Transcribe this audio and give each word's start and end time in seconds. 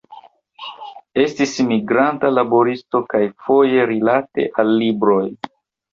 Estis 1.23 1.51
migranta 1.67 2.33
laboristo 2.39 3.03
kaj 3.15 3.23
foje 3.49 3.87
rilate 3.93 4.49
al 4.65 4.77
libroj. 4.83 5.25